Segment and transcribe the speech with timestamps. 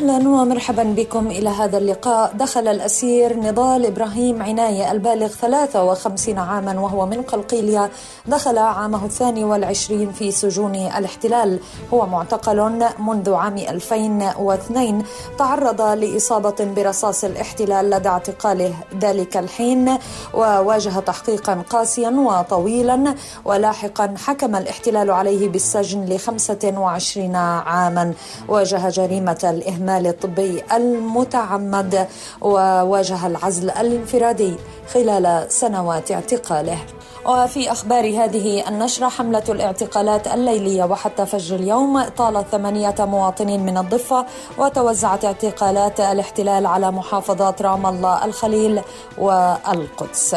[0.00, 2.32] أهلا ومرحبا بكم إلى هذا اللقاء.
[2.32, 7.90] دخل الأسير نضال إبراهيم عناية البالغ 53 عاما وهو من قلقيليه
[8.26, 11.60] دخل عامه الثاني والعشرين في سجون الاحتلال.
[11.94, 15.02] هو معتقل منذ عام 2002
[15.38, 19.98] تعرض لإصابة برصاص الاحتلال لدى اعتقاله ذلك الحين
[20.34, 23.14] وواجه تحقيقا قاسيا وطويلا.
[23.44, 28.12] ولاحقا حكم الاحتلال عليه بالسجن ل 25 عاما.
[28.48, 29.89] واجه جريمة الإهمال.
[29.90, 32.08] الإهمال الطبي المتعمد
[32.40, 34.54] وواجه العزل الانفرادي
[34.94, 36.78] خلال سنوات اعتقاله.
[37.26, 44.26] وفي أخبار هذه النشرة حملة الاعتقالات الليلية وحتى فجر اليوم طالت ثمانية مواطنين من الضفة
[44.58, 48.80] وتوزعت اعتقالات الاحتلال على محافظات رام الله الخليل
[49.18, 50.36] والقدس.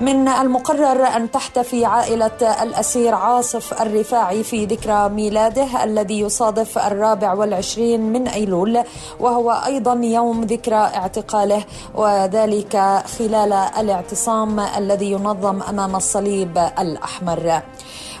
[0.00, 8.12] من المقرر أن تحتفي عائلة الأسير عاصف الرفاعي في ذكرى ميلاده الذي يصادف الرابع والعشرين
[8.12, 8.82] من أيلول
[9.20, 17.62] وهو أيضا يوم ذكرى اعتقاله وذلك خلال الاعتصام الذي ينظم أمام الصليب الأحمر.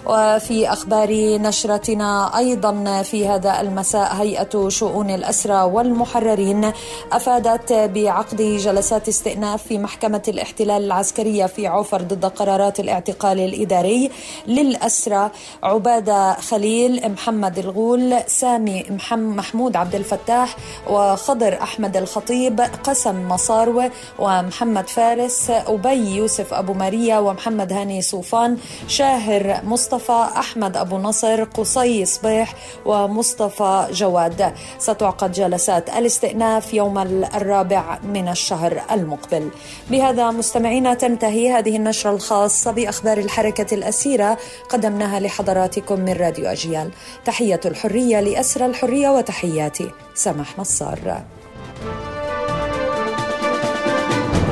[0.06, 6.72] وفي أخبار نشرتنا أيضا في هذا المساء هيئة شؤون الأسرى والمحررين
[7.12, 14.10] أفادت بعقد جلسات استئناف في محكمة الاحتلال العسكرية في عفر ضد قرارات الاعتقال الإداري
[14.46, 15.30] للأسرى
[15.62, 20.56] عبادة خليل محمد الغول سامي محمود عبد الفتاح
[20.90, 28.56] وخضر أحمد الخطيب قسم مصاروة ومحمد فارس أبي يوسف أبو ماريا ومحمد هاني صوفان
[28.88, 34.52] شاهر مصطفى مصطفى أحمد أبو نصر قصي صبيح ومصطفى جواد.
[34.78, 36.98] ستعقد جلسات الاستئناف يوم
[37.34, 39.50] الرابع من الشهر المقبل.
[39.90, 46.90] بهذا مستمعينا تنتهي هذه النشرة الخاصة بأخبار الحركة الأسيرة قدمناها لحضراتكم من راديو أجيال.
[47.24, 51.22] تحية الحرية لأسرى الحرية وتحياتي سمح نصار.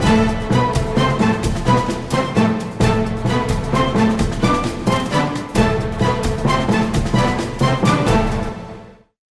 [0.05, 0.34] thank you